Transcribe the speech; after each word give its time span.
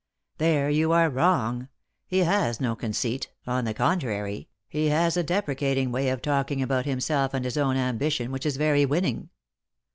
"There 0.49 0.67
you 0.67 0.91
are 0.93 1.11
wrong. 1.11 1.67
He 2.07 2.23
has 2.23 2.59
no 2.59 2.75
conceit; 2.75 3.29
on 3.45 3.65
the 3.65 3.73
contrary, 3.75 4.49
he 4.67 4.87
has 4.87 5.15
a 5.15 5.21
deprecating 5.21 5.91
way 5.91 6.09
of 6.09 6.23
talking 6.23 6.59
about 6.59 6.85
himself 6.87 7.35
and 7.35 7.45
his 7.45 7.55
own 7.55 7.77
ambition 7.77 8.31
which 8.31 8.47
is 8.47 8.57
very 8.57 8.83
winning." 8.83 9.29